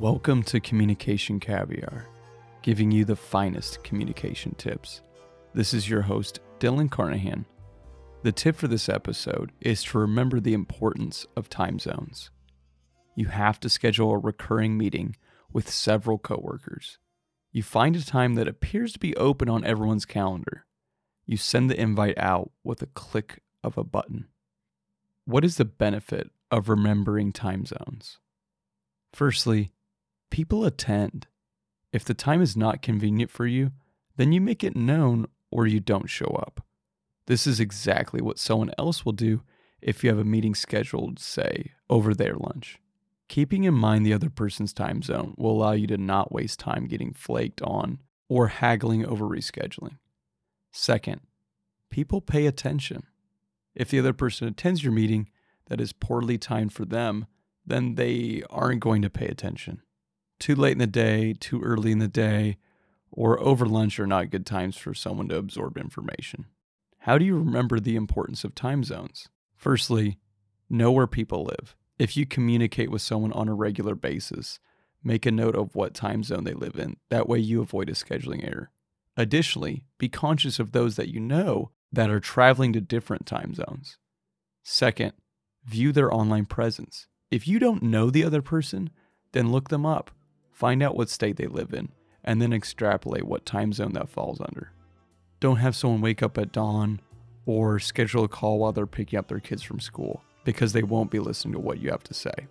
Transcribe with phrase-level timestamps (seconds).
[0.00, 2.06] Welcome to Communication Caviar,
[2.62, 5.02] giving you the finest communication tips.
[5.52, 7.44] This is your host, Dylan Carnahan.
[8.22, 12.30] The tip for this episode is to remember the importance of time zones.
[13.14, 15.16] You have to schedule a recurring meeting
[15.52, 16.96] with several coworkers.
[17.52, 20.64] You find a time that appears to be open on everyone's calendar.
[21.26, 24.28] You send the invite out with a click of a button.
[25.26, 28.16] What is the benefit of remembering time zones?
[29.12, 29.72] Firstly,
[30.30, 31.26] people attend.
[31.92, 33.72] If the time is not convenient for you,
[34.16, 36.64] then you make it known or you don't show up.
[37.26, 39.42] This is exactly what someone else will do
[39.80, 42.78] if you have a meeting scheduled, say, over their lunch.
[43.28, 46.86] Keeping in mind the other person's time zone will allow you to not waste time
[46.86, 49.98] getting flaked on or haggling over rescheduling.
[50.72, 51.20] Second,
[51.90, 53.04] people pay attention.
[53.74, 55.28] If the other person attends your meeting
[55.66, 57.26] that is poorly timed for them,
[57.64, 59.82] then they aren't going to pay attention
[60.40, 62.56] too late in the day, too early in the day,
[63.12, 66.46] or over lunch are not good times for someone to absorb information.
[67.04, 69.28] How do you remember the importance of time zones?
[69.56, 70.18] Firstly,
[70.68, 71.76] know where people live.
[71.98, 74.58] If you communicate with someone on a regular basis,
[75.02, 76.96] make a note of what time zone they live in.
[77.10, 78.70] That way, you avoid a scheduling error.
[79.16, 83.98] Additionally, be conscious of those that you know that are traveling to different time zones.
[84.62, 85.12] Second,
[85.64, 87.06] view their online presence.
[87.30, 88.90] If you don't know the other person,
[89.32, 90.10] then look them up
[90.60, 91.88] find out what state they live in,
[92.22, 94.72] and then extrapolate what time zone that falls under.
[95.40, 97.00] Don't have someone wake up at dawn
[97.46, 101.10] or schedule a call while they're picking up their kids from school because they won't
[101.10, 102.46] be listening to what you have to say.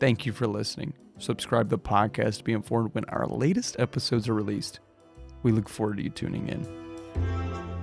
[0.00, 0.92] Thank you for listening.
[1.18, 4.80] Subscribe to the podcast to be informed when our latest episodes are released.
[5.44, 7.73] We look forward to you tuning in.